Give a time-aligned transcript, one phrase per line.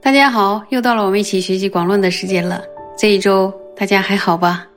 [0.00, 2.62] 大家好，又到了我们一起学习广论的时间了。
[2.96, 4.68] 这一周大家还好吧？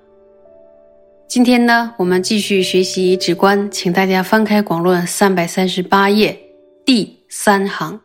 [1.27, 6.35] 今天呢，我们继续学习止观，请大家翻开广论三百三十八页
[6.83, 8.01] 第三行。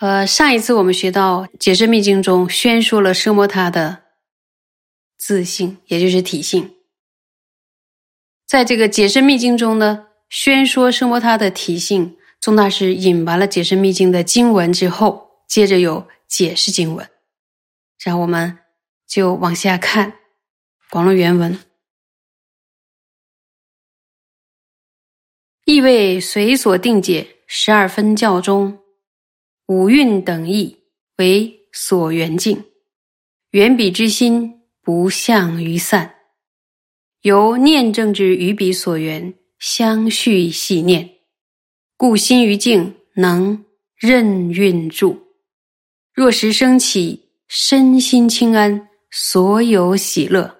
[0.00, 4.02] 呃，上一次我们学到《解释密经》中宣说了奢摩他的
[5.16, 6.74] 自性，也就是体性。
[8.46, 15.22] 在这个《解释密经》中呢，宣说奢摩他的体性，宗大师引完了《解释密经》的经文之后。
[15.46, 17.08] 接着有解释经文，
[18.02, 18.58] 然后我们
[19.06, 20.14] 就往下看
[20.90, 21.60] 广论原文，
[25.66, 28.82] 意味随所定解十二分教中
[29.66, 30.76] 五蕴等意
[31.16, 32.62] 为所缘境，
[33.52, 36.16] 缘彼之心不向于散，
[37.22, 41.08] 由念正之与彼所缘相续系念，
[41.96, 43.64] 故心于境能
[43.96, 45.18] 任运住。
[46.12, 50.58] 若时升起身心清安，所有喜乐，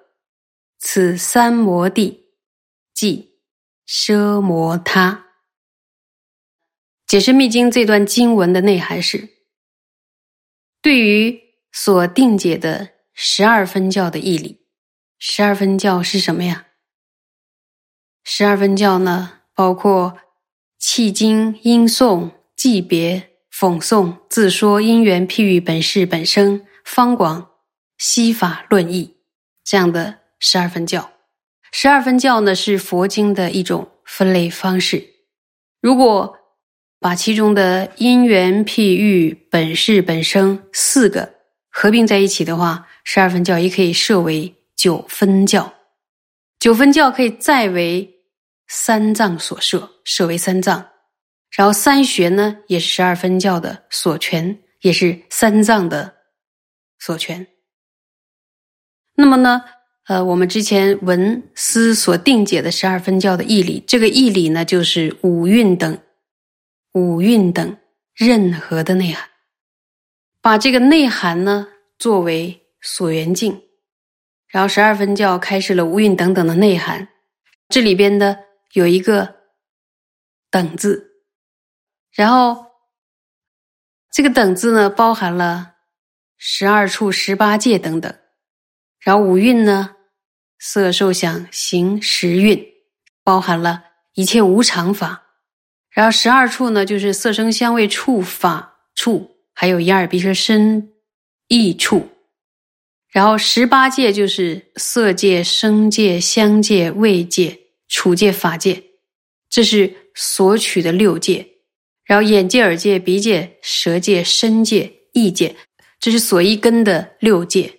[0.79, 2.25] 此三摩地
[2.95, 3.35] 即
[3.87, 5.24] 奢摩他。
[7.15, 9.29] 解释密经这段经文的内涵是：
[10.83, 14.67] 对于所定解的十二分教的义理，
[15.21, 16.67] 十二分教是什么呀？
[18.25, 20.19] 十二分教呢，包括
[20.81, 23.31] 契经、音诵、记别。
[23.49, 27.51] 讽诵、自说、因缘、譬喻、本事、本生、方广、
[27.97, 29.15] 西法、论义，
[29.63, 31.13] 这样的十二分教。
[31.71, 35.11] 十二分教呢，是佛经的一种分类方式。
[35.81, 36.37] 如果
[37.05, 41.35] 把其中的因缘、譬喻、本事、本生四个
[41.69, 45.71] 合并在一起的话，十二分教也可以设为九分教。
[46.59, 48.11] 九分教可以再为
[48.69, 50.83] 三藏所设，设为三藏。
[51.55, 56.11] 然后三学呢，也是十二分教的所权，也是三藏的
[56.99, 57.47] 所权。
[59.15, 59.63] 那么呢，
[60.07, 65.99] 呃，我们之前文思所定解的十二分教的义理，这个义理呢，就是五蕴等
[66.95, 67.77] 五蕴等
[68.15, 69.29] 任何的内涵，
[70.41, 71.67] 把这个内涵呢
[71.99, 73.63] 作为所缘境，
[74.47, 77.09] 然后十二分教开始了五蕴等等的内涵，
[77.69, 78.45] 这里边的
[78.75, 79.35] 有一个
[80.51, 81.11] 等字。
[82.13, 82.67] 然后，
[84.13, 85.75] 这个等字呢，包含了
[86.37, 88.17] 十二处、十八界等等。
[89.01, 89.97] 然后五蕴呢，
[90.61, 92.65] 色、受、想、行、识、蕴，
[93.25, 93.83] 包含了
[94.13, 95.23] 一切无常法。
[95.95, 100.93] 然后十二处呢，就是色、声、香味、触、法、处，还有眼、耳、鼻、舌、身、
[101.47, 102.09] 意处。
[103.13, 107.57] 然后十八界就是色界、声界、香界、味界、
[107.87, 108.83] 触界、法界，
[109.49, 111.47] 这是所取的六界。
[112.05, 115.55] 然后眼界、耳界、鼻界、舌界、身界、意界，
[116.01, 117.73] 这是所依根的六界。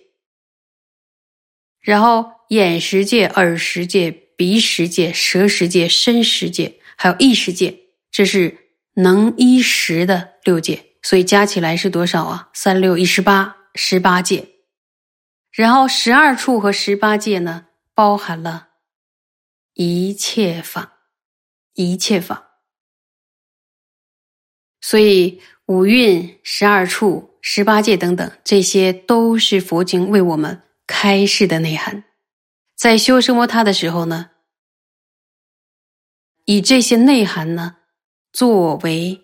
[1.82, 7.78] 然后眼识界、耳识界、鼻识界、舌识界、身识界，还有意识界，
[8.16, 8.56] 这是
[8.94, 10.82] 能依十的六界。
[11.02, 12.48] 所以加起来是多少啊？
[12.54, 14.48] 三六一十八，十八界。
[15.52, 18.68] 然后十二处和十八界呢，包含了
[19.74, 20.94] 一切法，
[21.74, 22.62] 一切法。
[24.80, 32.04] 所以五蕴、十二处、十八界等等，这些都是佛经为我们开示的内涵。
[32.74, 34.30] 在修生摩他的时候呢，
[36.46, 37.76] 以这些内涵呢
[38.36, 39.18] 作为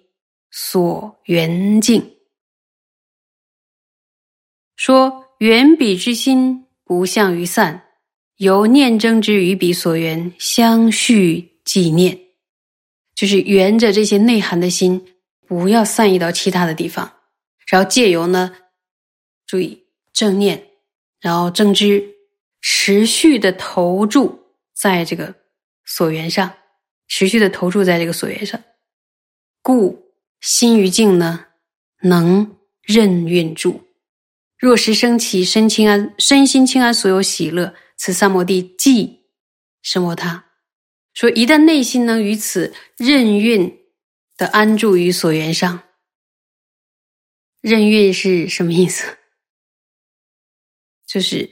[0.50, 2.16] 所缘境，
[4.74, 7.88] 说缘彼之心不向于散，
[8.36, 12.18] 由念争之与彼所缘相续纪念，
[13.14, 15.06] 就是缘着这些内涵的心。
[15.46, 17.12] 不要散逸到其他的地方，
[17.66, 18.56] 然后借由呢，
[19.46, 20.68] 注意正念，
[21.20, 22.14] 然后正知，
[22.62, 25.34] 持续的投注在这个
[25.84, 26.50] 所缘上，
[27.08, 28.58] 持续的投注在这个所缘上，
[29.62, 31.46] 故心于境呢，
[32.02, 33.88] 能任运住。
[34.58, 39.24] 若时生起身清安，身心清安，所有喜乐，此三摩地即
[39.80, 40.44] 生摩他。
[41.14, 43.78] 说一旦内心能于此任运。
[44.38, 45.84] 的安住于所缘上，
[47.60, 49.18] 任运是什么意思？
[51.06, 51.48] 就是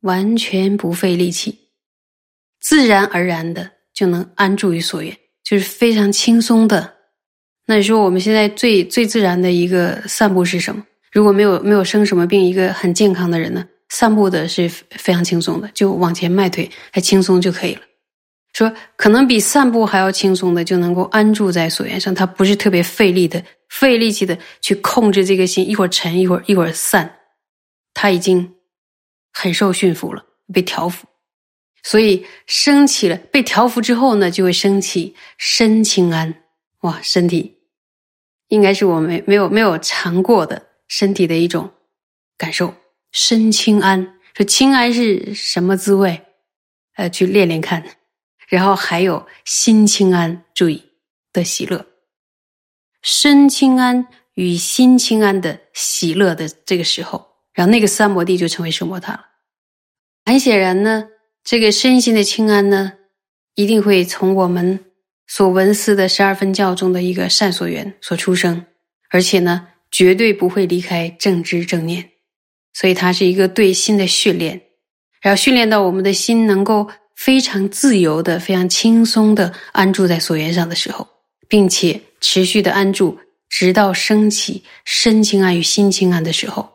[0.00, 1.70] 完全不费力气，
[2.58, 6.95] 自然而然的就能安住于所缘，就是非常轻松的
[7.66, 10.84] 那你说我们现在最最自然的一个散步是什么？
[11.12, 17.80] 如果没有没有生什么病，一个很健康的人呢，散步的是非常轻松的，就往前迈腿，还轻松就可以了。
[18.52, 27.10] 说可能比散步还要轻松的，就能够安住在所缘上，他不是特别费力的、费力气的去控制这个心，一会儿沉，一会儿一会儿散，
[27.92, 28.54] 他已经
[29.32, 31.06] 很受驯服了，被调服，
[31.82, 36.32] 所以升起了被调服之后呢，就会升起身清安。
[36.80, 37.55] 哇，身体
[38.48, 41.70] 应该是我们没有没有尝过的身体的一种
[42.36, 42.74] 感受，
[43.12, 44.18] 身清安。
[44.34, 46.22] 说清安是什么滋味？
[46.96, 47.84] 呃，去练练看。
[48.48, 50.84] 然后还有心清安，注意
[51.32, 51.84] 的喜乐，
[53.02, 59.26] 身清安与心清安的喜乐的这个时候，然后那个三摩地就成为奢摩他了。
[60.24, 61.08] 很显然呢，
[61.42, 62.92] 这个身心的清安呢，
[63.56, 64.85] 一定会从我们
[65.26, 68.66] 所闻思的十二分教中的一个善所缘所出生，
[69.10, 72.10] 而且呢，绝对不会离开正知正念，
[72.72, 74.60] 所以它是一个对心的训练，
[75.20, 76.88] 然后训练到我们的心能够。
[77.18, 81.08] 非常自由的、非常轻松的安住在所缘上的时候，
[81.48, 83.18] 并且持续的安住，
[83.48, 86.70] 直到升起身清安与心清安的时候，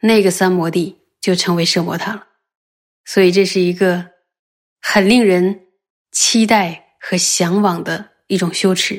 [0.00, 2.24] 那个三摩地就成为奢摩他了。
[3.04, 4.10] 所以这是一个
[4.80, 5.62] 很令人
[6.12, 8.94] 期待和向往的一种羞耻。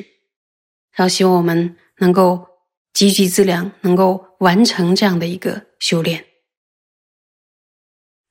[0.92, 2.46] 然后希望我们能够
[2.92, 6.24] 积极自量，能够完成这样的一个修炼。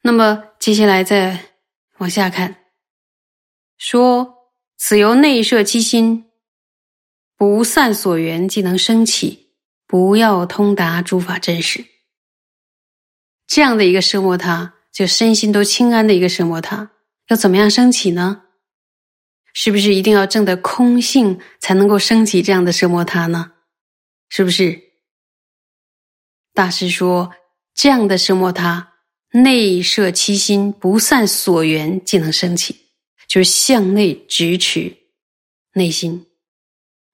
[0.02, 1.52] 那么接下来再。
[2.00, 2.58] 往下看，
[3.78, 6.26] 说此由内摄其心，
[7.38, 9.54] 不散所缘，即能升起，
[9.88, 11.86] 不要通达诸法真实。
[13.48, 16.92] 这样的一个奢摩他，就身心都清安的一个奢摩他，
[17.30, 18.44] 要怎么样升起呢？
[19.56, 23.54] 是不是一定要证得空性才能够升起这样的奢摩他呢？
[24.28, 24.82] 是不是？
[26.54, 27.32] 大师说，
[27.74, 28.92] 这样的奢摩他。
[29.32, 32.76] 内摄其心，不散所缘，即能升起，
[33.28, 34.98] 就是向内直取
[35.74, 36.26] 内心，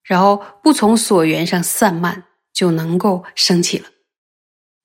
[0.04, 3.88] 然后不从所缘上散漫，就能够升起了，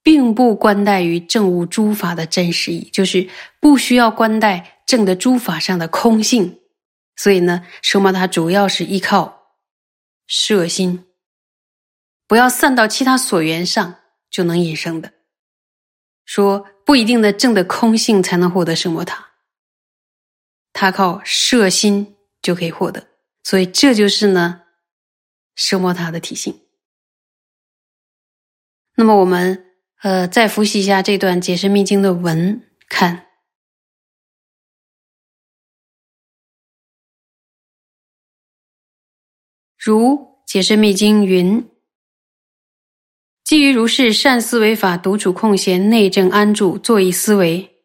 [0.02, 6.57] 并不关待于正悟诸法的真实意，就是不需要关待正的诸法上的空性。
[7.18, 9.58] 所以呢，说嘛，它主要是依靠
[10.26, 11.06] 摄心，
[12.26, 13.96] 不要散到其他所缘上，
[14.30, 15.12] 就能引生的。
[16.24, 16.66] 说。
[16.88, 19.32] 不一定的正的空性才能获得圣摩塔，
[20.72, 23.06] 他靠摄心就可以获得，
[23.44, 24.62] 所以这就是呢
[25.54, 26.62] 圣摩塔的体性。
[28.96, 29.66] 那么我们
[30.02, 33.27] 呃再复习一下这段解释密经的文，看
[39.88, 41.66] 如解释密经云。
[43.46, 47.78] 基于如是善思维法，独处空闲，内正安住，作意思维。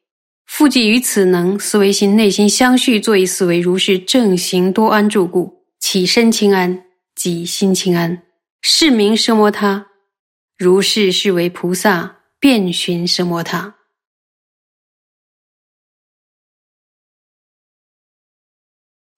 [0.45, 3.61] 复记于此能思维心内心相续，作意思维。
[3.61, 8.25] 如是正行多安住故，起身清安，即心清安，
[8.61, 9.87] 是名奢摩他。
[10.59, 13.77] 如是是为菩萨遍寻奢摩他。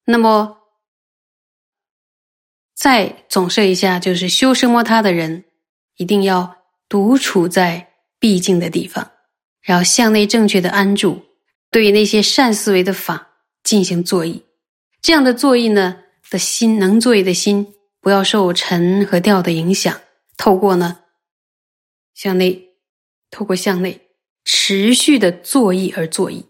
[0.04, 0.63] 那么，
[2.84, 5.44] 再总设一下，就是修奢摩他的人。
[5.96, 6.54] 一定要
[6.86, 9.10] 独处在僻静的地方，
[9.62, 11.22] 然后向内正确的安住，
[11.70, 13.30] 对那些善思维的法
[13.62, 14.42] 进行作意。
[15.00, 17.72] 这样的作意呢，的心能作意的心，
[18.02, 19.98] 不要受沉和掉的影响。
[20.36, 20.98] 透过呢
[22.12, 22.68] 向内，
[23.30, 23.98] 透过向内
[24.44, 26.44] 持续的作意而作意，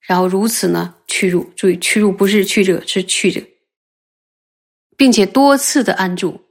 [0.00, 1.48] 然后如此呢去入。
[1.54, 3.40] 注意去入不是去者，是去者，
[5.00, 6.42] 并且多次的按住。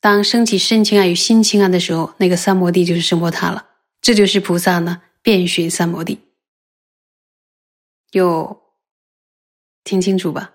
[0.00, 3.66] 当升起深情爱与心情爱的时候，那个三摩地就是圣摩他了。
[4.00, 6.18] 这就是菩萨呢，遍寻三摩地。
[8.12, 8.62] 有
[9.84, 10.54] 听清楚吧？